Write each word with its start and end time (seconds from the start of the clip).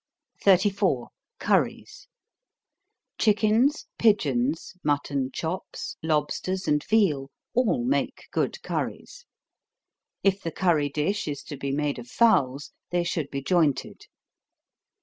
34. 0.41 1.09
Curries. 1.37 2.07
Chickens, 3.19 3.85
pigeons, 3.99 4.73
mutton 4.83 5.29
chops, 5.31 5.95
lobsters 6.01 6.67
and 6.67 6.83
veal, 6.83 7.29
all 7.53 7.83
make 7.85 8.27
good 8.31 8.59
curries. 8.63 9.27
If 10.23 10.41
the 10.41 10.51
curry 10.51 10.89
dish 10.89 11.27
is 11.27 11.43
to 11.43 11.55
be 11.55 11.69
made 11.71 11.99
of 11.99 12.07
fowls, 12.07 12.71
they 12.89 13.03
should 13.03 13.29
be 13.29 13.43
jointed. 13.43 14.07